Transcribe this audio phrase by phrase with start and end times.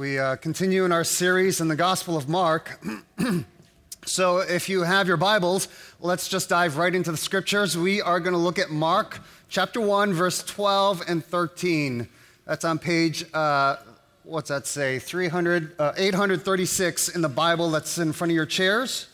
[0.00, 2.80] We uh, continue in our series in the Gospel of Mark.
[4.06, 5.68] so, if you have your Bibles,
[6.00, 7.76] let's just dive right into the scriptures.
[7.76, 12.08] We are going to look at Mark chapter 1, verse 12 and 13.
[12.46, 13.76] That's on page, uh,
[14.22, 14.98] what's that say?
[15.00, 19.06] 300, uh, 836 in the Bible that's in front of your chairs.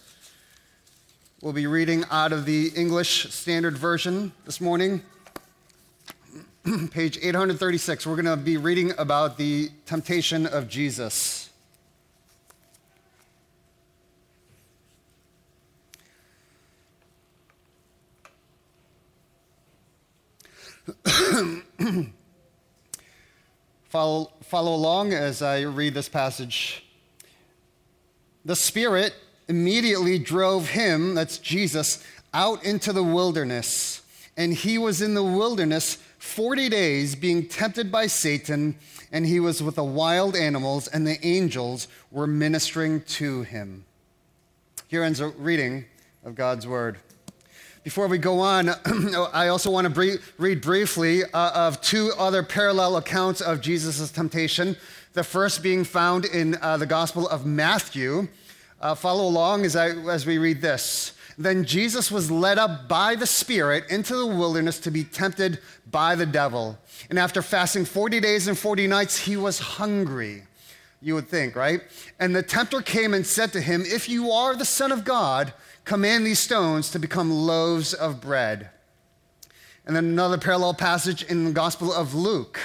[1.42, 5.02] We'll be reading out of the English Standard Version this morning.
[6.90, 8.06] page 836.
[8.06, 11.50] We're going to be reading about the temptation of Jesus.
[23.88, 26.84] follow, follow along as I read this passage.
[28.44, 29.14] The Spirit
[29.46, 32.02] immediately drove him, that's Jesus,
[32.34, 34.02] out into the wilderness.
[34.36, 38.76] And he was in the wilderness 40 days being tempted by Satan,
[39.12, 43.84] and he was with the wild animals, and the angels were ministering to him.
[44.88, 45.86] Here ends a reading
[46.24, 46.98] of God's word.
[47.86, 48.68] Before we go on,
[49.32, 54.76] I also want to read briefly uh, of two other parallel accounts of Jesus' temptation.
[55.12, 58.28] The first being found in uh, the Gospel of Matthew.
[58.80, 61.15] Uh, follow along as, I, as we read this.
[61.38, 66.14] Then Jesus was led up by the Spirit into the wilderness to be tempted by
[66.14, 66.78] the devil.
[67.10, 70.44] And after fasting 40 days and 40 nights, he was hungry.
[71.02, 71.82] You would think, right?
[72.18, 75.52] And the tempter came and said to him, If you are the Son of God,
[75.84, 78.70] command these stones to become loaves of bread.
[79.84, 82.58] And then another parallel passage in the Gospel of Luke.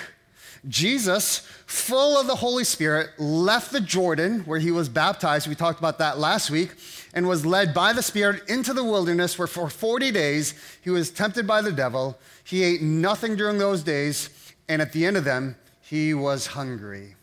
[0.67, 5.47] Jesus, full of the Holy Spirit, left the Jordan where he was baptized.
[5.47, 6.75] We talked about that last week
[7.13, 11.09] and was led by the Spirit into the wilderness where for 40 days he was
[11.09, 12.17] tempted by the devil.
[12.43, 14.29] He ate nothing during those days,
[14.69, 17.15] and at the end of them, he was hungry.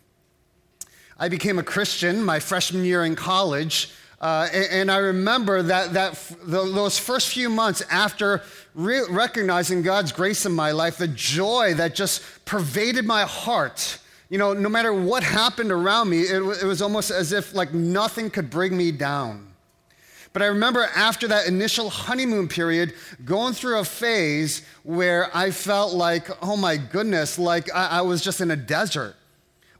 [1.17, 3.91] I became a Christian my freshman year in college.
[4.21, 8.41] Uh, and, and, I remember that, that the, those first few months after
[8.75, 13.97] re- recognizing God's grace in my life, the joy that just pervaded my heart.
[14.29, 17.73] You know, no matter what happened around me, it, it was almost as if like
[17.73, 19.47] nothing could bring me down.
[20.33, 22.93] But I remember after that initial honeymoon period,
[23.25, 28.21] going through a phase where I felt like, oh my goodness, like I, I was
[28.21, 29.15] just in a desert.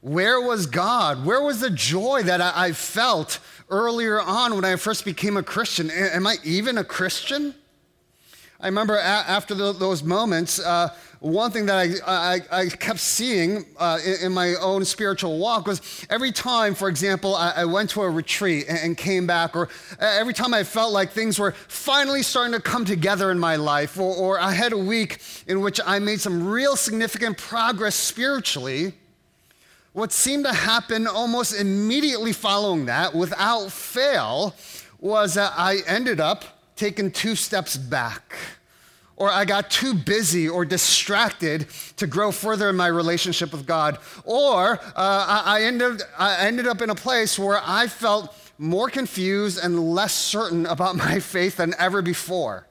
[0.00, 1.26] Where was God?
[1.26, 3.38] Where was the joy that I, I felt
[3.70, 5.90] earlier on when I first became a Christian?
[5.90, 7.54] Am I even a Christian?
[8.62, 11.76] I remember after those moments, uh, one thing that
[12.06, 16.74] I, I, I kept seeing uh, in, in, my own spiritual walk was every time,
[16.74, 20.52] for example, I, I went to a retreat and, and, came back, or every time
[20.52, 24.40] I felt like things were finally starting to come together in my life, or, or
[24.40, 28.94] I had a week in which I made some real significant progress spiritually,
[29.92, 34.54] what seemed to happen almost immediately following that, without fail,
[34.98, 36.44] was that I ended up
[36.76, 38.34] taking two steps back
[39.20, 41.66] or I got too busy or distracted
[41.98, 46.80] to grow further in my relationship with God, or uh, I, ended, I ended up
[46.80, 51.74] in a place where I felt more confused and less certain about my faith than
[51.78, 52.66] ever before.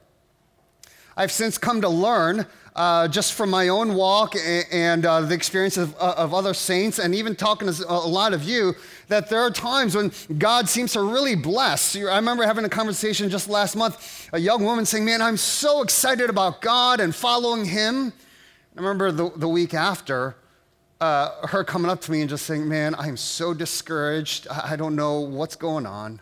[1.16, 5.34] I've since come to learn uh, just from my own walk and, and uh, the
[5.34, 8.74] experience of, uh, of, other saints, and even talking to a lot of you,
[9.08, 11.96] that there are times when God seems to really bless.
[11.96, 15.82] I remember having a conversation just last month, a young woman saying, Man, I'm so
[15.82, 18.12] excited about God and following Him.
[18.76, 20.36] I remember the, the week after,
[21.00, 24.46] uh, her coming up to me and just saying, Man, I'm so discouraged.
[24.48, 26.20] I don't know what's going on.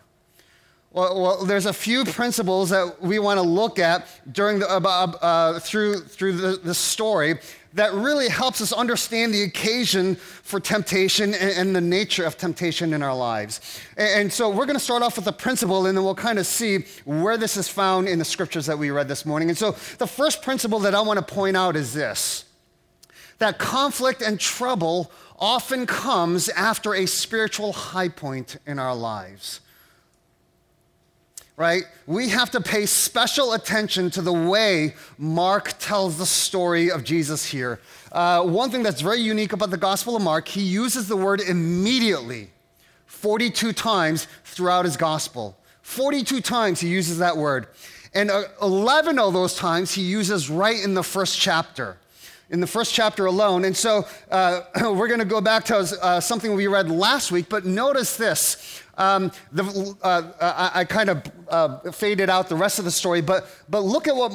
[0.91, 4.79] Well, well, there's a few principles that we want to look at during the, uh,
[4.79, 7.37] uh, through, through the, the, story
[7.75, 12.91] that really helps us understand the occasion for temptation and, and the nature of temptation
[12.91, 13.79] in our lives.
[13.97, 16.39] And, and so we're going to start off with a principle and then we'll kind
[16.39, 19.49] of see where this is found in the scriptures that we read this morning.
[19.49, 22.45] And so the first principle that I want to point out is this
[23.37, 29.61] that conflict and trouble often comes after a spiritual high point in our lives
[31.59, 31.83] right?
[32.07, 37.45] We have to pay special attention to the way Mark tells the story of Jesus
[37.45, 37.81] here.
[38.13, 41.41] Uh, one thing that's very unique about the Gospel of Mark, he uses the word
[41.41, 42.49] immediately
[43.07, 45.57] 42 times throughout his Gospel.
[45.81, 47.67] 42 times he uses that word.
[48.13, 51.97] And uh, 11 of those times he uses right in the first chapter.
[52.49, 53.65] In the first chapter alone.
[53.65, 57.47] And so uh, we're going to go back to uh, something we read last week,
[57.49, 58.81] but notice this.
[58.97, 63.21] Um, the, uh, I, I, kind of uh, faded out the rest of the story,
[63.21, 64.33] but, but look at what,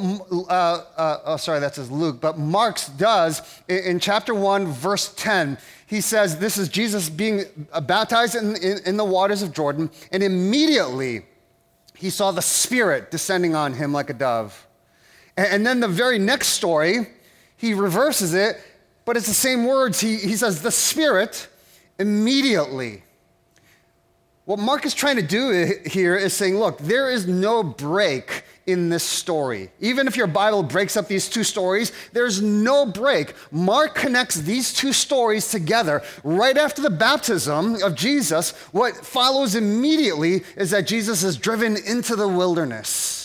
[0.49, 5.13] uh, uh, oh, sorry, that says Luke, but Mark's does in, in, chapter 1, verse
[5.17, 5.59] 10.
[5.87, 7.45] He says, This is Jesus being
[7.83, 11.27] baptized in, in, in the waters of Jordan, and immediately
[11.95, 14.67] he saw the Spirit descending on him like a dove.
[15.37, 17.07] And, and then the very next story,
[17.57, 18.61] he reverses it,
[19.05, 20.01] but it's the same words.
[20.01, 21.49] He, he says, The Spirit
[21.99, 23.05] immediately
[24.47, 28.91] what Mark is trying to do here is saying, look, there is no break in
[28.91, 29.71] this story.
[29.81, 33.35] Even if your Bible breaks up these two stories, there's no break.
[33.51, 36.03] Mark connects these two stories together.
[36.23, 42.15] Right after the baptism of Jesus, what follows immediately is that Jesus is driven into
[42.15, 43.24] the wilderness.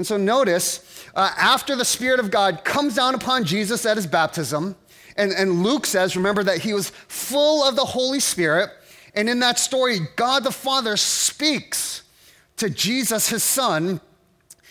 [0.00, 4.06] And so notice, uh, after the Spirit of God comes down upon Jesus at his
[4.06, 4.74] baptism,
[5.14, 8.70] and, and Luke says, remember that he was full of the Holy Spirit.
[9.14, 12.04] And in that story, God the Father speaks
[12.56, 14.00] to Jesus, his son,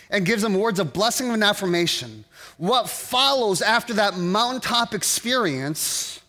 [0.10, 2.26] and gives him words of blessing and affirmation.
[2.58, 6.22] What follows after that mountaintop experience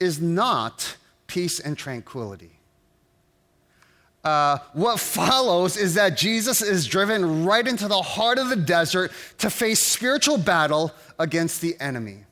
[0.00, 0.96] is not
[1.26, 2.55] peace and tranquility.
[4.26, 9.12] Uh, what follows is that Jesus is driven right into the heart of the desert
[9.38, 12.24] to face spiritual battle against the enemy.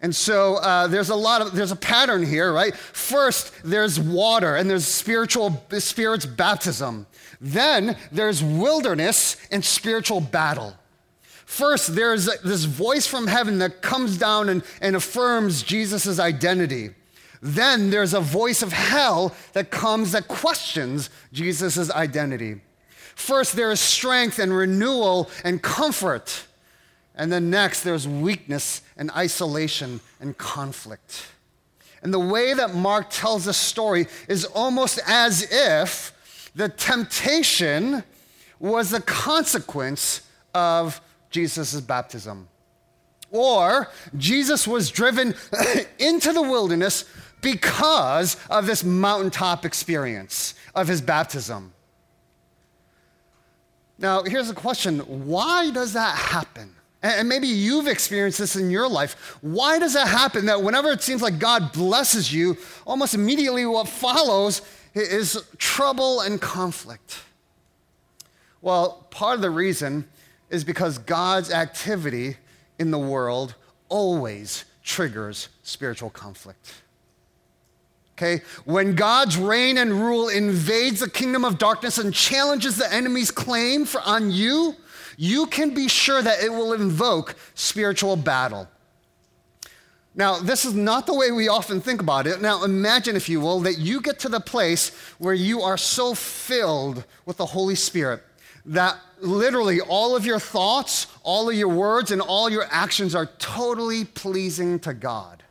[0.00, 2.74] And so uh, there's a lot of there's a pattern here, right?
[2.74, 7.06] First, there's water and there's spiritual spirit's baptism.
[7.40, 10.74] Then there's wilderness and spiritual battle.
[11.44, 16.90] First, there's this voice from heaven that comes down and, and affirms Jesus' identity.
[17.46, 22.60] Then there's a voice of hell that comes that questions Jesus' identity.
[23.14, 26.44] First, there is strength and renewal and comfort.
[27.14, 31.28] And then next, there's weakness and isolation and conflict.
[32.02, 38.02] And the way that Mark tells this story is almost as if the temptation
[38.58, 40.22] was the consequence
[40.52, 41.00] of
[41.30, 42.48] Jesus' baptism.
[43.30, 45.34] Or Jesus was driven
[45.98, 47.04] into the wilderness
[47.40, 51.72] because of this mountaintop experience of his baptism.
[53.98, 56.72] Now, here's a question why does that happen?
[57.02, 59.36] And maybe you've experienced this in your life.
[59.40, 63.88] Why does that happen that whenever it seems like God blesses you, almost immediately what
[63.88, 64.62] follows
[64.94, 67.20] is trouble and conflict?
[68.60, 70.08] Well, part of the reason
[70.50, 72.36] is because God's activity
[72.78, 73.54] in the world
[73.88, 76.72] always triggers spiritual conflict.
[78.16, 78.42] Okay?
[78.64, 83.84] When God's reign and rule invades the kingdom of darkness and challenges the enemy's claim
[83.84, 84.74] for, on you,
[85.18, 88.68] you can be sure that it will invoke spiritual battle.
[90.14, 92.40] Now, this is not the way we often think about it.
[92.40, 96.14] Now, imagine, if you will, that you get to the place where you are so
[96.14, 98.22] filled with the Holy Spirit
[98.64, 103.26] that literally all of your thoughts, all of your words, and all your actions are
[103.38, 105.42] totally pleasing to God.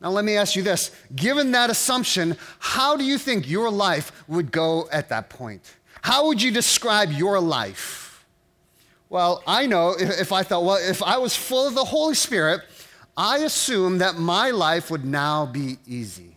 [0.00, 4.12] Now, let me ask you this given that assumption, how do you think your life
[4.28, 5.76] would go at that point?
[6.02, 8.24] How would you describe your life?
[9.08, 12.60] Well, I know if, I thought, well, if I was full of the Holy Spirit,
[13.16, 16.36] I assume that my life would now be easy,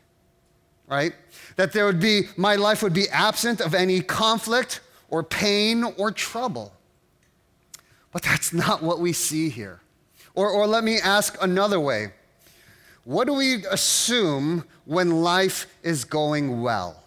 [0.87, 1.13] right?
[1.55, 6.11] That there would be, my life would be absent of any conflict or pain or
[6.11, 6.71] trouble.
[8.11, 9.81] But that's not what we see here.
[10.35, 12.13] Or, or let me ask another way
[13.09, 17.01] What do we assume when life is going well?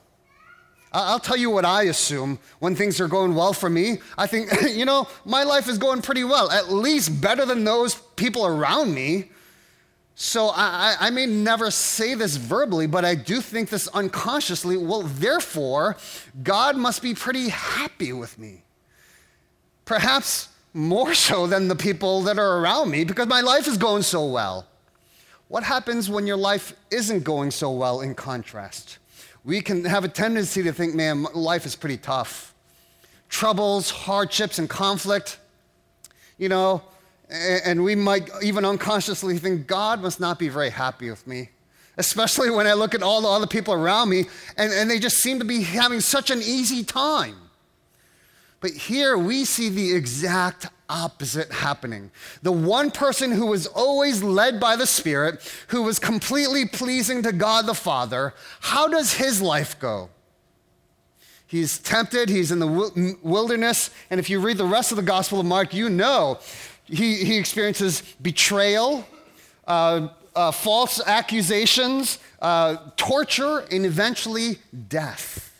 [0.93, 3.99] I'll tell you what I assume when things are going well for me.
[4.19, 7.95] I think, you know, my life is going pretty well, at least better than those
[8.17, 9.31] people around me.
[10.17, 14.77] So I, I, may never say this verbally, but I do think this unconsciously.
[14.77, 15.97] Well, therefore,
[16.43, 18.65] God must be pretty happy with me.
[19.85, 24.03] Perhaps more so than the people that are around me because my life is going
[24.03, 24.67] so well.
[25.53, 28.99] What happens when your life isn't going so well in contrast?
[29.45, 32.55] we can have a tendency to think, man, life is pretty tough.
[33.29, 35.39] Troubles, hardships, and conflict,
[36.39, 36.83] you know,
[37.29, 41.51] and we might even unconsciously think, God must not be very happy with me.
[41.99, 44.25] Especially when I look at all the other people around me
[44.57, 47.37] and, and they just seem to be having such an easy time.
[48.61, 52.11] But here we see the exact opposite happening.
[52.43, 57.33] The one person who was always led by the Spirit, who was completely pleasing to
[57.33, 60.11] God the Father, how does his life go?
[61.47, 65.41] He's tempted, he's in the wilderness, and if you read the rest of the Gospel
[65.41, 66.39] of Mark, you know
[66.85, 69.07] he, he experiences betrayal,
[69.67, 74.59] uh, uh, false accusations, uh, torture, and eventually
[74.89, 75.52] death.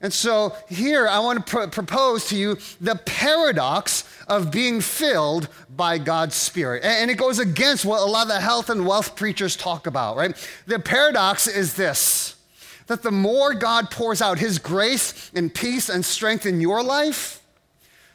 [0.00, 5.48] And so here I want to pr- propose to you the paradox of being filled
[5.74, 6.84] by God's Spirit.
[6.84, 9.86] And, and it goes against what a lot of the health and wealth preachers talk
[9.86, 10.36] about, right?
[10.66, 12.34] The paradox is this
[12.86, 17.42] that the more God pours out His grace and peace and strength in your life,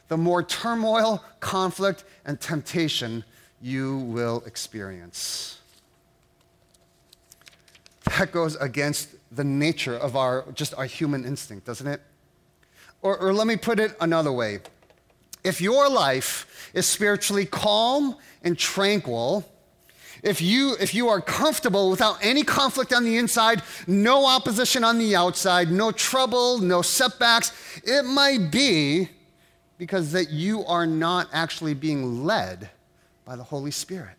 [0.08, 3.22] the more turmoil, conflict, and temptation
[3.60, 5.58] you will experience.
[8.18, 12.00] That goes against the nature of our just our human instinct, doesn't it?
[13.00, 14.60] Or, or let me put it another way.
[15.42, 19.44] If your life is spiritually calm and tranquil,
[20.22, 24.98] if you, if you are comfortable without any conflict on the inside, no opposition on
[24.98, 29.08] the outside, no trouble, no setbacks, it might be
[29.78, 32.70] because that you are not actually being led
[33.24, 34.14] by the Holy Spirit.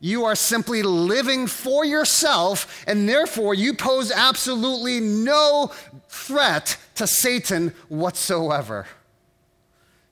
[0.00, 5.72] You are simply living for yourself, and therefore you pose absolutely no
[6.08, 8.86] threat to Satan whatsoever.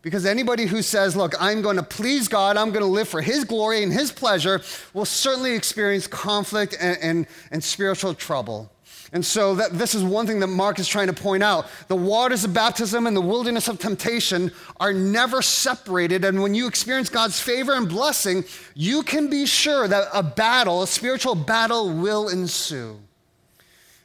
[0.03, 3.23] Because anybody who says, Look, I'm going to please God, I'm going to live for
[3.23, 4.61] His glory and His pleasure,
[4.93, 8.71] will certainly experience conflict and, and, and spiritual trouble.
[9.14, 11.68] And so, that, this is one thing that Mark is trying to point out.
[11.87, 16.25] The waters of baptism and the wilderness of temptation are never separated.
[16.25, 18.44] And when you experience God's favor and blessing,
[18.75, 22.99] you can be sure that a battle, a spiritual battle, will ensue.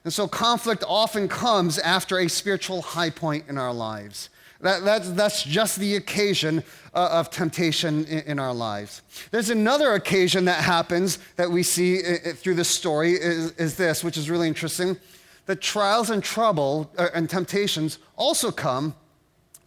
[0.03, 4.29] And so, conflict often comes after a spiritual high point in our lives.
[4.61, 6.63] That, that's, that's just the occasion
[6.93, 9.01] uh, of temptation in, in, our lives.
[9.31, 14.03] There's another occasion that happens that we see uh, through this story is, is, this,
[14.03, 14.97] which is really interesting.
[15.45, 18.95] That trials and trouble uh, and temptations also come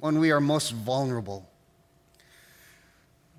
[0.01, 1.49] when we are most vulnerable.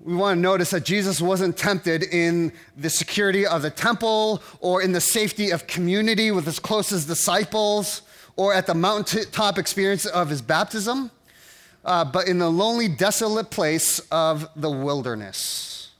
[0.00, 4.82] We want to notice that Jesus wasn't tempted in the security of the temple or
[4.82, 8.02] in the safety of community with his closest disciples
[8.36, 11.12] or at the mountaintop experience of his baptism
[11.84, 15.90] uh, but in the lonely, desolate place of the wilderness.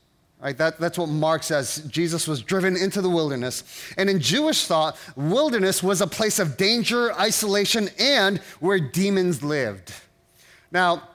[0.41, 1.87] Right, that, that's what Mark says.
[1.88, 3.64] Jesus was driven into the wilderness.
[3.97, 9.95] And in Jewish thought, wilderness was a place of danger, isolation, and where demons lived.
[10.71, 11.09] Now,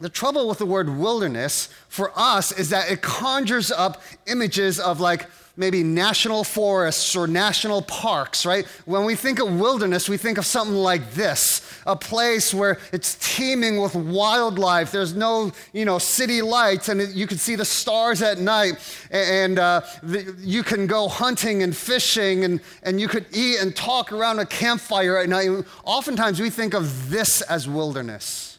[0.00, 5.00] the trouble with the word wilderness for us is that it conjures up images of
[5.00, 8.64] like maybe national forests or national parks, right?
[8.86, 13.16] When we think of wilderness, we think of something like this a place where it's
[13.36, 14.92] teeming with wildlife.
[14.92, 18.74] There's no, you know, city lights, and you can see the stars at night,
[19.10, 23.74] and uh, the, you can go hunting and fishing, and, and you could eat and
[23.74, 25.50] talk around a campfire at night.
[25.84, 28.58] Oftentimes, we think of this as wilderness.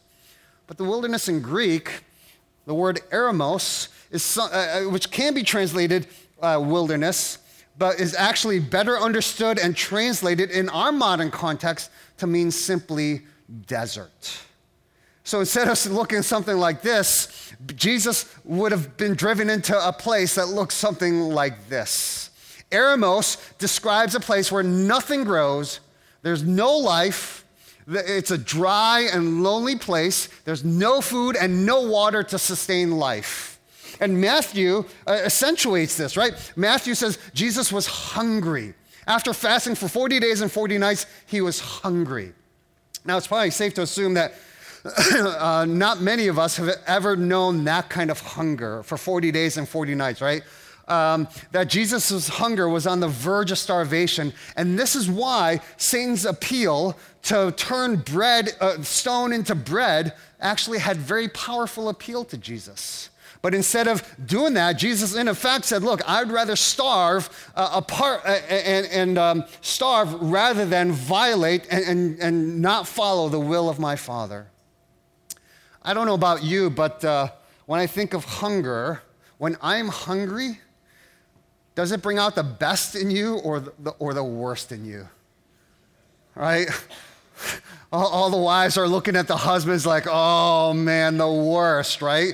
[0.67, 2.03] But the wilderness in Greek,
[2.65, 6.07] the word eremos, is, uh, uh, which can be translated
[6.43, 7.39] uh, wilderness,
[7.77, 13.21] but is actually better understood and translated in our modern context to mean simply
[13.65, 14.37] desert.
[15.23, 20.35] So instead of looking something like this, Jesus would have been driven into a place
[20.35, 22.29] that looks something like this.
[22.71, 25.79] Eremos describes a place where nothing grows,
[26.23, 27.45] there's no life,
[27.87, 33.52] it's a dry and lonely place, there's no food and no water to sustain life.
[33.99, 36.33] And Matthew uh, accentuates this, right?
[36.55, 38.73] Matthew says Jesus was hungry.
[39.07, 42.33] After fasting for 40 days and 40 nights, he was hungry.
[43.05, 44.33] Now, it's probably safe to assume that
[45.11, 49.57] uh, not many of us have ever known that kind of hunger for 40 days
[49.57, 50.43] and 40 nights, right?
[50.87, 54.33] Um, that Jesus' hunger was on the verge of starvation.
[54.57, 60.97] And this is why Satan's appeal to turn bread, uh, stone into bread actually had
[60.97, 63.09] very powerful appeal to Jesus.
[63.43, 68.21] But instead of doing that, Jesus, in effect, said, Look, I'd rather starve uh, apart
[68.23, 73.67] uh, and, and um, starve rather than violate and, and, and, not follow the will
[73.67, 74.47] of my Father.
[75.83, 77.27] I don't know about you, but uh,
[77.65, 79.01] when I think of hunger,
[79.39, 80.61] when I'm hungry,
[81.75, 85.09] does it bring out the best in you or the, or the worst in you?
[86.33, 86.69] Right?
[87.91, 92.33] All, all the wives are looking at the husbands like, oh man, the worst, right?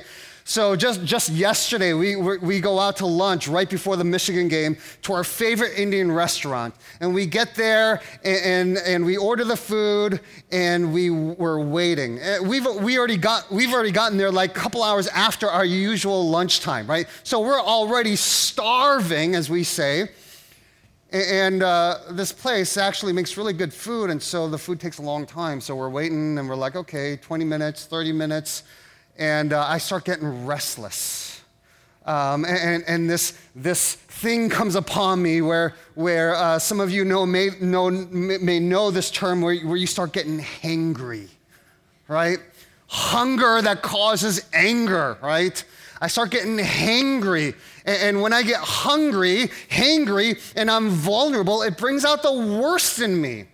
[0.50, 4.76] So just, just yesterday, we, we go out to lunch right before the Michigan game
[5.02, 6.74] to our favorite Indian restaurant.
[6.98, 10.18] And we get there and, and, and we order the food
[10.50, 12.20] and we were waiting.
[12.20, 15.64] Uh, we've, we already got, we've already gotten there like a couple hours after our
[15.64, 17.06] usual lunchtime, right?
[17.22, 20.08] So we're already starving, as we say.
[21.12, 25.02] And uh, this place actually makes really good food, and so the food takes a
[25.02, 25.60] long time.
[25.60, 28.64] So we're waiting, and we're like, okay, 20 minutes, 30 minutes.
[29.20, 31.42] And uh, I start getting restless.
[32.06, 37.04] Um, and, and this, this thing comes upon me where, where uh, some of you
[37.04, 41.28] know, may, know, may know this term where, where you start getting hangry,
[42.08, 42.38] right?
[42.88, 45.62] Hunger that causes anger, right?
[46.00, 47.54] I start getting hangry.
[47.84, 53.20] And when I get hungry, hangry, and I'm vulnerable, it brings out the worst in
[53.20, 53.44] me.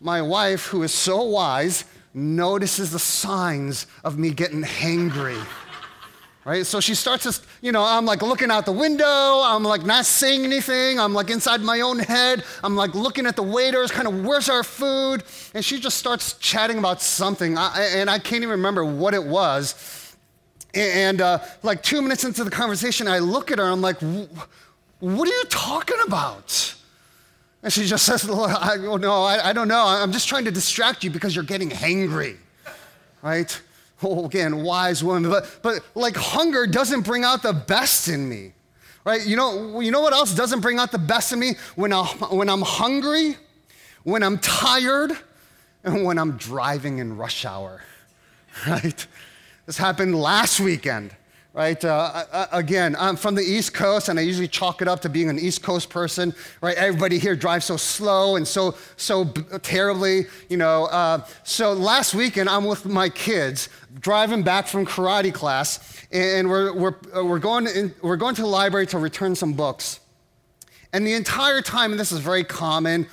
[0.00, 5.42] My wife, who is so wise, notices the signs of me getting hangry.
[6.44, 6.66] Right?
[6.66, 9.04] So she starts to, you know, I'm like looking out the window.
[9.06, 10.98] I'm like not saying anything.
[10.98, 12.44] I'm like inside my own head.
[12.64, 15.22] I'm like looking at the waiters, kind of, where's our food?
[15.54, 17.56] And she just starts chatting about something.
[17.56, 20.16] I, and I can't even remember what it was.
[20.74, 24.00] And uh, like two minutes into the conversation, I look at her I'm like,
[24.98, 26.74] what are you talking about?
[27.62, 29.84] And she just says, I, oh, no, I, I don't know.
[29.86, 32.36] I'm just trying to distract you because you're getting hangry,
[33.22, 33.60] right?
[34.02, 35.30] Oh, again, wise woman.
[35.30, 38.52] But, but like hunger doesn't bring out the best in me,
[39.04, 39.24] right?
[39.24, 41.54] You know, you know what else doesn't bring out the best in me?
[41.76, 43.36] When, I, when I'm hungry,
[44.02, 45.12] when I'm tired,
[45.84, 47.82] and when I'm driving in rush hour,
[48.68, 49.06] right?
[49.66, 51.14] This happened last weekend,
[51.54, 51.84] right?
[51.84, 55.28] Uh, again, I'm from the East Coast, and I usually chalk it up to being
[55.28, 56.76] an East Coast person, right?
[56.76, 59.26] Everybody here drives so slow and so so
[59.62, 60.86] terribly, you know.
[60.86, 63.68] Uh, so last weekend, I'm with my kids
[64.00, 68.48] driving back from karate class, and we're we're we're going in, we're going to the
[68.48, 70.00] library to return some books,
[70.92, 73.06] and the entire time, and this is very common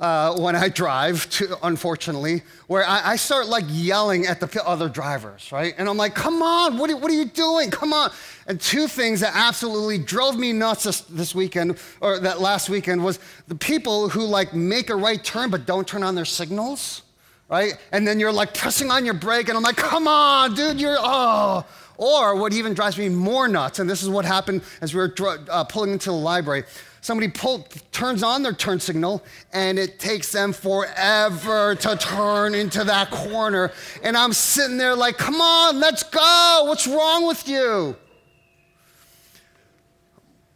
[0.00, 4.88] uh, when I drive, to, unfortunately, where I, I, start like yelling at the other
[4.88, 5.74] drivers, right?
[5.76, 7.70] And I'm like, come on, what are, what are you doing?
[7.70, 8.10] Come on.
[8.46, 13.04] And two things that absolutely drove me nuts this, this weekend, or that last weekend,
[13.04, 17.02] was the people who like make a right turn but don't turn on their signals,
[17.50, 17.74] right?
[17.92, 20.96] And then you're like pressing on your brake, and I'm like, come on, dude, you're,
[20.98, 21.66] oh.
[21.98, 25.14] Or what even drives me more nuts, and this is what happened as we were
[25.50, 26.64] uh, pulling into the library
[27.00, 32.84] somebody pull, turns on their turn signal and it takes them forever to turn into
[32.84, 33.72] that corner.
[34.02, 36.64] And I'm sitting there like, come on, let's go.
[36.66, 37.96] What's wrong with you?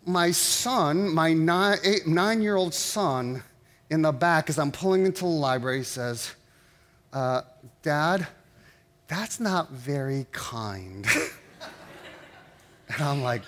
[0.06, 3.42] My son, my nine, eight, nine year old son,
[3.90, 6.34] in the back, as I'm pulling into the library, says,
[7.12, 7.42] uh,
[7.82, 8.26] Dad,
[9.08, 11.06] that's not very kind.
[12.88, 13.42] and I'm like,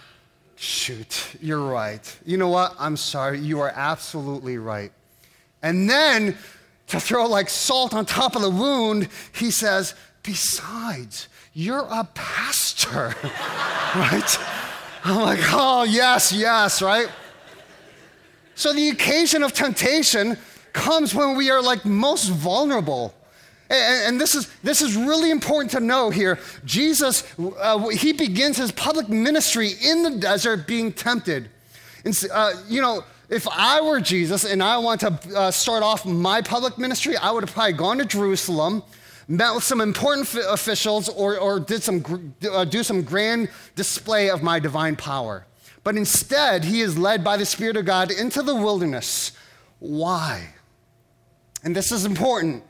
[0.56, 2.18] Shoot, you're right.
[2.24, 2.74] You know what?
[2.78, 3.38] I'm sorry.
[3.38, 4.90] You are absolutely right.
[5.62, 6.36] And then,
[6.88, 13.14] to throw like salt on top of the wound, he says, Besides, you're a pastor,
[13.94, 14.38] right?
[15.04, 17.08] I'm like, oh, yes, yes, right?
[18.56, 20.36] So the occasion of temptation
[20.72, 23.14] comes when we are like most vulnerable.
[23.68, 26.38] And, this, is, this is really important to know here.
[26.64, 27.24] Jesus,
[27.58, 31.50] uh, he begins his public ministry in the desert being tempted.
[32.04, 36.06] And, uh, you know, if I were Jesus and I want to uh, start off
[36.06, 38.84] my public ministry, I would have probably gone to Jerusalem,
[39.26, 44.44] met with some important officials, or, or did some, uh, do some grand display of
[44.44, 45.44] my divine power.
[45.82, 49.32] But instead, he is led by the Spirit of God into the wilderness.
[49.80, 50.50] Why?
[51.64, 52.62] And this is important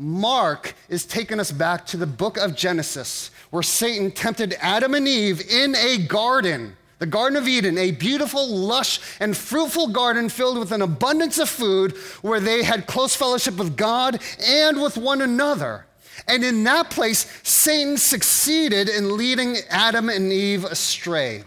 [0.00, 5.08] Mark is taking us back to the book of Genesis, where Satan tempted Adam and
[5.08, 10.56] Eve in a garden, the Garden of Eden, a beautiful, lush, and fruitful garden filled
[10.56, 15.20] with an abundance of food where they had close fellowship with God and with one
[15.20, 15.84] another.
[16.28, 21.42] And in that place, Satan succeeded in leading Adam and Eve astray.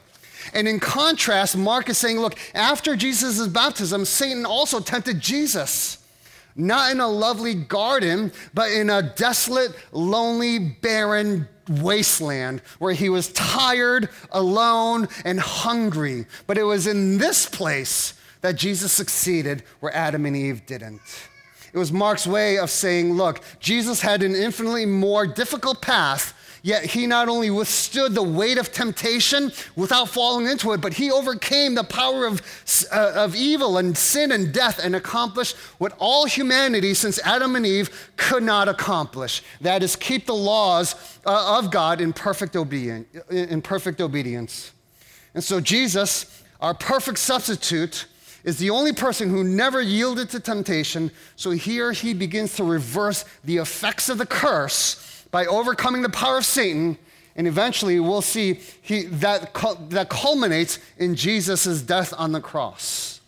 [0.54, 6.01] And in contrast, Mark is saying, look, after Jesus' baptism, Satan also tempted Jesus
[6.56, 13.32] not in a lovely garden, but in a desolate, lonely, barren wasteland where he was
[13.34, 16.26] tired, alone, and hungry.
[16.48, 21.02] But it was in this place that Jesus succeeded where Adam and Eve didn't.
[21.74, 26.86] It was Mark's way of saying, look, Jesus had an infinitely more difficult path Yet
[26.86, 31.74] he not only withstood the weight of temptation without falling into it, but he overcame
[31.74, 32.42] the power of,
[32.92, 37.66] uh, of evil and sin and death and accomplished what all humanity since Adam and
[37.66, 39.42] Eve could not accomplish.
[39.62, 40.94] That is, keep the laws
[41.26, 44.72] uh, of God in perfect, obedience, in perfect obedience.
[45.34, 48.06] And so Jesus, our perfect substitute,
[48.44, 51.10] is the only person who never yielded to temptation.
[51.36, 56.38] So here he begins to reverse the effects of the curse by overcoming the power
[56.38, 56.98] of Satan.
[57.36, 59.54] And eventually, we'll see he, that,
[59.90, 63.22] that culminates in Jesus' death on the cross.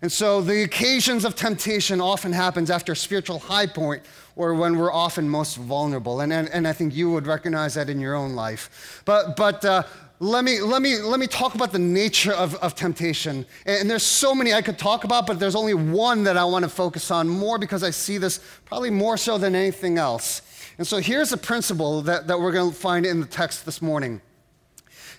[0.00, 4.02] And so the occasions of temptation often happens after a spiritual high point
[4.36, 6.20] or when we're often most vulnerable.
[6.20, 9.02] And, and, and I think you would recognize that in your own life.
[9.04, 9.82] But, but uh,
[10.20, 13.44] let, me, let, me, let me talk about the nature of, of temptation.
[13.66, 16.44] And, and there's so many I could talk about, but there's only one that I
[16.44, 20.42] want to focus on more because I see this probably more so than anything else.
[20.78, 23.82] And so here's a principle that, that we're going to find in the text this
[23.82, 24.20] morning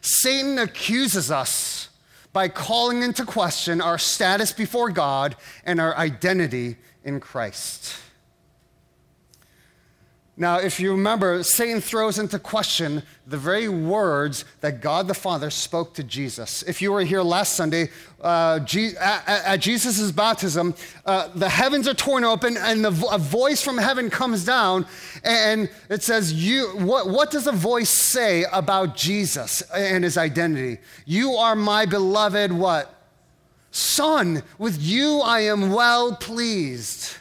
[0.01, 1.89] Satan accuses us
[2.31, 7.95] by calling into question our status before God and our identity in Christ.
[10.39, 15.49] Now, if you remember, Satan throws into question the very words that God the Father
[15.49, 16.63] spoke to Jesus.
[16.63, 17.89] If you were here last Sunday,
[18.21, 18.61] uh,
[19.01, 20.75] at, at Jesus' baptism,
[21.05, 24.85] uh, the heavens are torn open and the, a voice from heaven comes down
[25.25, 30.77] and it says, you, what, what does the voice say about Jesus and his identity?
[31.05, 32.95] You are my beloved what?
[33.71, 37.17] Son, with you I am well pleased.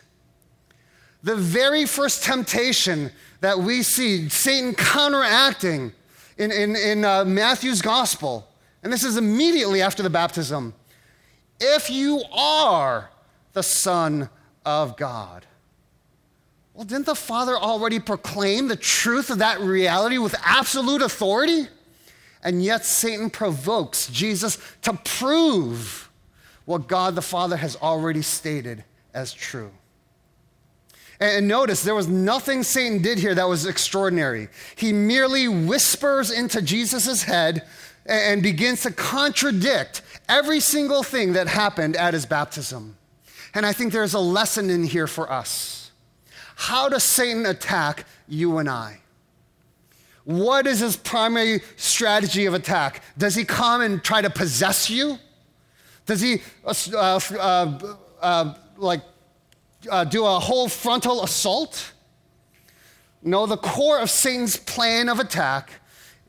[1.22, 5.92] The very first temptation that we see Satan counteracting
[6.37, 8.48] in, in, in uh, Matthew's gospel,
[8.83, 10.74] and this is immediately after the baptism
[11.61, 13.11] if you are
[13.52, 14.31] the Son
[14.64, 15.46] of God.
[16.74, 21.66] Well, didn't the Father already proclaim the truth of that reality with absolute authority?
[22.44, 26.09] And yet Satan provokes Jesus to prove
[26.66, 29.72] what God the Father has already stated as true.
[31.20, 34.48] And notice, there was nothing Satan did here that was extraordinary.
[34.76, 37.66] He merely whispers into Jesus' head
[38.07, 42.96] and begins to contradict every single thing that happened at his baptism.
[43.54, 45.90] And I think there's a lesson in here for us.
[46.54, 49.00] How does Satan attack you and I?
[50.24, 53.02] What is his primary strategy of attack?
[53.16, 55.18] Does he come and try to possess you?
[56.04, 59.00] Does he, uh, uh, uh, like,
[59.90, 61.92] uh, do a whole frontal assault.
[63.22, 65.72] No, the core of Satan's plan of attack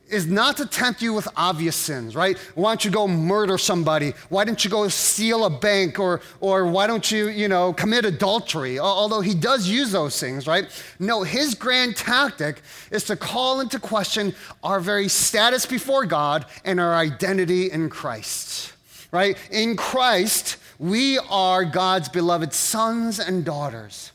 [0.09, 2.37] is not to tempt you with obvious sins, right?
[2.55, 4.13] Why don't you go murder somebody?
[4.29, 5.99] Why don't you go steal a bank?
[5.99, 8.79] Or, or why don't you, you know, commit adultery?
[8.79, 10.67] Although he does use those things, right?
[10.99, 14.33] No, his grand tactic is to call into question
[14.63, 18.73] our very status before God and our identity in Christ,
[19.11, 19.37] right?
[19.51, 24.13] In Christ, we are God's beloved sons and daughters.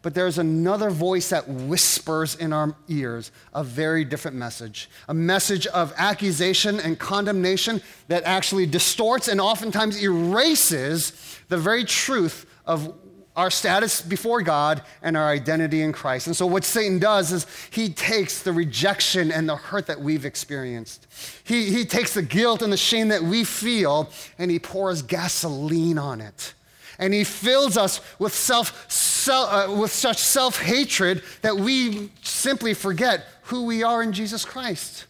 [0.00, 5.66] But there's another voice that whispers in our ears a very different message a message
[5.66, 12.94] of accusation and condemnation that actually distorts and oftentimes erases the very truth of
[13.38, 16.26] our status before God and our identity in Christ.
[16.26, 20.24] And so, what Satan does is he takes the rejection and the hurt that we've
[20.24, 21.06] experienced.
[21.44, 25.98] He, he takes the guilt and the shame that we feel and he pours gasoline
[25.98, 26.52] on it.
[26.98, 32.74] And he fills us with, self, self uh, with such self hatred that we simply
[32.74, 35.06] forget who we are in Jesus Christ.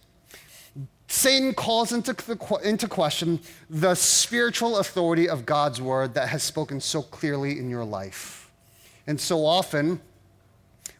[1.08, 2.14] Satan calls into,
[2.62, 3.40] into question
[3.70, 8.50] the spiritual authority of God's word that has spoken so clearly in your life.
[9.06, 10.00] And so often,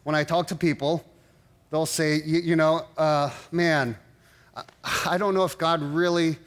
[0.03, 1.05] when I talk to people,
[1.69, 3.95] they'll say, you, know, uh, man,
[5.05, 6.37] I don't know if God really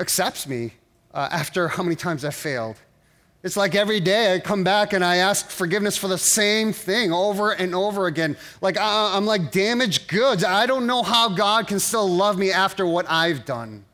[0.00, 0.72] accepts me
[1.14, 2.76] uh, after how many times I've failed.
[3.42, 7.10] It's like every day I come back and I ask forgiveness for the same thing
[7.10, 8.36] over and over again.
[8.60, 10.44] Like I'm like damaged goods.
[10.44, 13.84] I don't know how God can still love me after what I've done.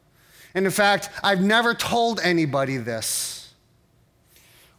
[0.55, 3.53] And in fact, I've never told anybody this.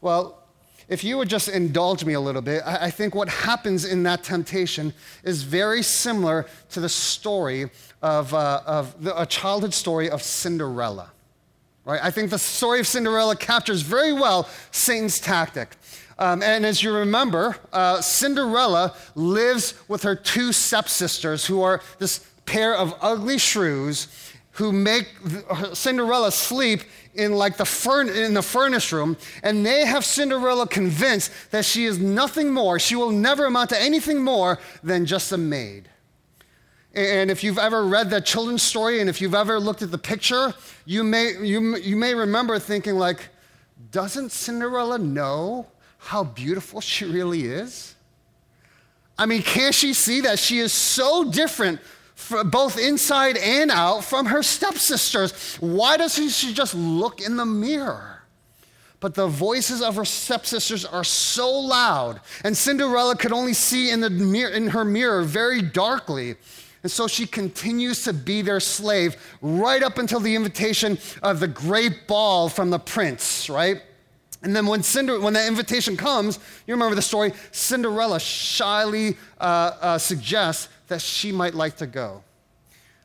[0.02, 0.44] Well,
[0.90, 4.24] if you would just indulge me a little bit, I think what happens in that
[4.24, 7.70] temptation is very similar to the story
[8.02, 11.12] of, uh, of the, a childhood story of Cinderella.
[11.88, 12.04] Right?
[12.04, 15.78] I think the story of Cinderella captures very well Satan's tactic.
[16.20, 22.28] Um, and as you remember, uh, Cinderella lives with her two stepsisters, who are this
[22.46, 24.10] pair of ugly shrews
[24.52, 25.08] who make
[25.74, 26.82] Cinderella sleep
[27.14, 31.86] in like the furn- in the furnace room, and they have Cinderella convinced that she
[31.86, 32.80] is nothing more.
[32.80, 35.88] She will never amount to anything more than just a maid.
[36.98, 40.00] And if you've ever read that children's story and if you've ever looked at the
[40.00, 40.52] picture,
[40.84, 43.30] you may, you, you may remember thinking, like,
[43.92, 45.68] doesn't Cinderella know
[46.00, 47.94] how beautiful she really is?
[49.16, 51.82] I mean, can't she see that she is so different
[52.46, 55.58] both inside and out from her stepsisters?
[55.60, 58.24] Why doesn't she just look in the mirror?
[59.00, 64.00] But the voices of her stepsisters are so loud, and Cinderella could only see in,
[64.00, 66.38] the mirror, in her mirror very darkly.
[66.88, 71.48] And so she continues to be their slave right up until the invitation of the
[71.50, 73.82] great ball from the prince, right?
[74.42, 79.44] And then when, Cinder, when that invitation comes, you remember the story, Cinderella shyly uh,
[79.82, 82.24] uh, suggests that she might like to go.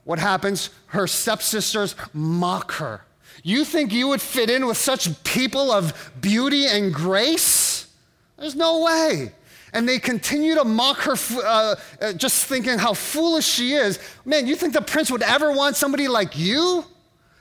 [0.04, 0.70] What happens?
[0.86, 3.04] Her stepsisters mock her.
[3.42, 7.88] You think you would fit in with such people of beauty and grace?
[8.38, 9.32] There's no way.
[9.72, 13.98] And they continue to mock her, uh, uh, just thinking how foolish she is.
[14.24, 16.84] Man, you think the prince would ever want somebody like you?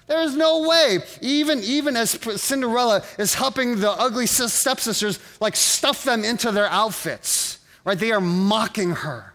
[0.08, 1.00] There's no way.
[1.22, 7.60] Even, even as Cinderella is helping the ugly stepsisters, like stuff them into their outfits,
[7.86, 7.98] right?
[7.98, 9.31] They are mocking her.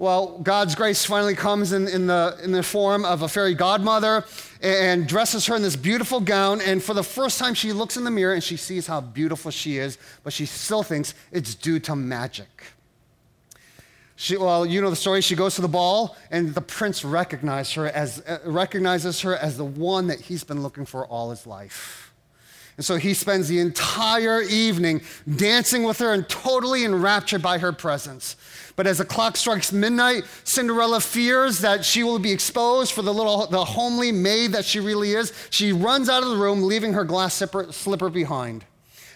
[0.00, 4.24] Well, God's grace finally comes in, in, the, in the form of a fairy godmother
[4.62, 6.62] and dresses her in this beautiful gown.
[6.62, 9.50] And for the first time, she looks in the mirror and she sees how beautiful
[9.50, 12.48] she is, but she still thinks it's due to magic.
[14.16, 15.20] She, well, you know the story.
[15.20, 19.58] She goes to the ball, and the prince recognizes her as, uh, recognizes her as
[19.58, 21.99] the one that he's been looking for all his life.
[22.80, 25.02] And so he spends the entire evening
[25.36, 28.36] dancing with her and totally enraptured by her presence.
[28.74, 33.12] But as the clock strikes midnight, Cinderella fears that she will be exposed for the
[33.12, 35.34] little, the homely maid that she really is.
[35.50, 38.64] She runs out of the room, leaving her glass slipper, slipper behind.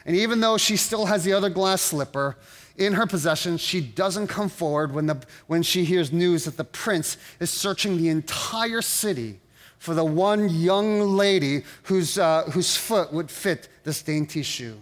[0.04, 2.36] And even though she still has the other glass slipper
[2.76, 6.64] in her possession, she doesn't come forward when, the, when she hears news that the
[6.64, 9.40] prince is searching the entire city
[9.84, 14.78] for the one young lady whose, uh, whose foot would fit this dainty shoe.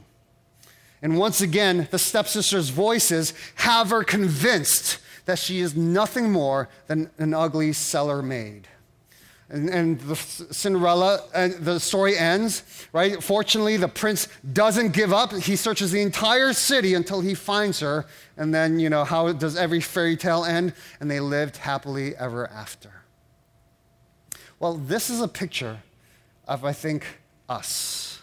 [1.03, 7.11] And once again, the stepsister's voices have her convinced that she is nothing more than
[7.19, 8.69] an ugly cellar maid.
[9.49, 12.63] And, and the Cinderella, and the story ends,
[12.93, 13.21] right?
[13.21, 15.33] Fortunately, the prince doesn't give up.
[15.33, 18.07] He searches the entire city until he finds her.
[18.37, 20.75] And then, you know, how does every fairy tale end?
[21.01, 23.02] And they lived happily ever after.
[24.63, 25.79] Well, this is a picture
[26.47, 27.05] of, I think,
[27.49, 28.21] us,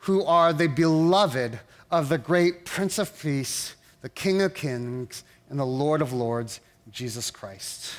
[0.00, 1.58] who are the beloved
[1.90, 6.60] of the great Prince of Peace, the King of Kings, and the Lord of Lords,
[6.92, 7.90] Jesus Christ.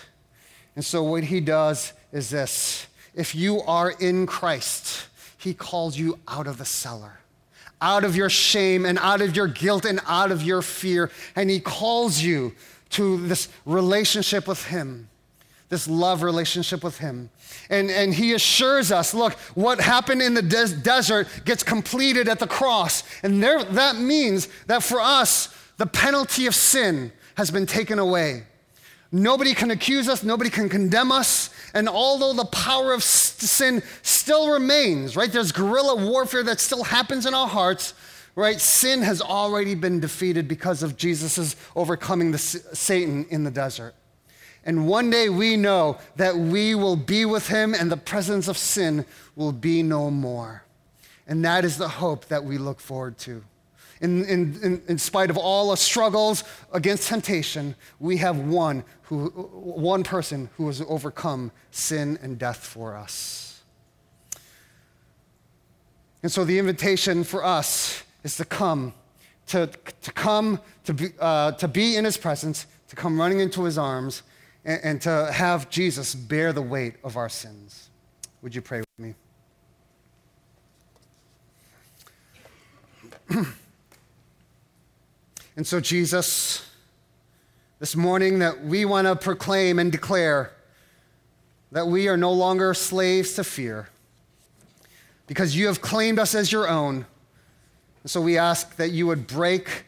[0.75, 5.07] And so, what he does is this if you are in Christ,
[5.39, 7.21] he calls you out of the cellar
[7.81, 11.09] out of your shame and out of your guilt and out of your fear.
[11.35, 12.53] And He calls you
[12.91, 15.09] to this relationship with Him
[15.71, 17.31] this love relationship with Him.
[17.69, 22.37] And, and He assures us look, what happened in the des- desert gets completed at
[22.37, 23.03] the cross.
[23.23, 28.43] And there, that means that for us, the penalty of sin has been taken away.
[29.13, 31.49] Nobody can accuse us, nobody can condemn us.
[31.73, 37.25] And although the power of sin still remains, right, there's guerrilla warfare that still happens
[37.25, 37.93] in our hearts,
[38.35, 38.59] right?
[38.59, 43.95] Sin has already been defeated because of Jesus' overcoming the, Satan in the desert.
[44.65, 48.57] And one day we know that we will be with him and the presence of
[48.57, 50.63] sin will be no more.
[51.27, 53.43] And that is the hope that we look forward to.
[54.01, 56.43] In, in, in, spite of all our struggles
[56.73, 62.95] against temptation, we have one, who, one person who has overcome sin and death for
[62.95, 63.61] us.
[66.23, 68.93] And so the invitation for us is to come,
[69.47, 69.69] to,
[70.01, 73.77] to come, to be, uh, to be in his presence, to come running into his
[73.77, 74.23] arms,
[74.65, 77.89] and, and to have Jesus bear the weight of our sins.
[78.41, 79.15] Would you pray with me?
[85.55, 86.67] and so, Jesus,
[87.79, 90.53] this morning that we want to proclaim and declare
[91.71, 93.89] that we are no longer slaves to fear
[95.27, 97.05] because you have claimed us as your own.
[98.03, 99.85] And so we ask that you would break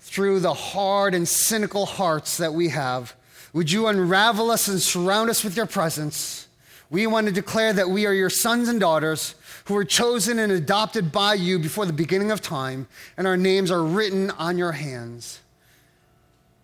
[0.00, 3.16] through the hard and cynical hearts that we have
[3.52, 6.48] would you unravel us and surround us with your presence?
[6.90, 9.34] We want to declare that we are your sons and daughters
[9.66, 13.70] who were chosen and adopted by you before the beginning of time, and our names
[13.70, 15.40] are written on your hands.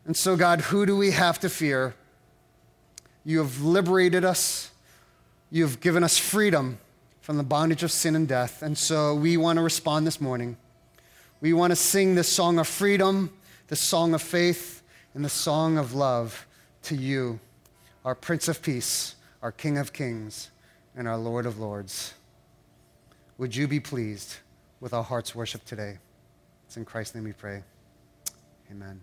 [0.06, 1.94] And so, God, who do we have to fear?
[3.24, 4.70] You have liberated us,
[5.50, 6.78] you have given us freedom
[7.20, 8.62] from the bondage of sin and death.
[8.62, 10.56] And so, we want to respond this morning.
[11.40, 13.30] We want to sing this song of freedom,
[13.68, 14.82] this song of faith,
[15.14, 16.46] and the song of love
[16.84, 17.40] to you,
[18.04, 20.50] our Prince of Peace, our King of Kings,
[20.96, 22.14] and our Lord of Lords.
[23.38, 24.36] Would you be pleased
[24.80, 25.98] with our heart's worship today?
[26.66, 27.62] It's in Christ's name we pray.
[28.70, 29.00] Amen.